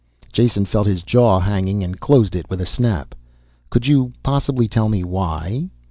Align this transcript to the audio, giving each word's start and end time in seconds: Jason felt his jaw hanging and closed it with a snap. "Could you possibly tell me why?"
Jason 0.31 0.65
felt 0.65 0.87
his 0.87 1.03
jaw 1.03 1.39
hanging 1.39 1.83
and 1.83 1.99
closed 1.99 2.35
it 2.35 2.49
with 2.49 2.59
a 2.59 2.65
snap. 2.65 3.13
"Could 3.69 3.85
you 3.85 4.11
possibly 4.23 4.67
tell 4.67 4.89
me 4.89 5.03
why?" 5.03 5.69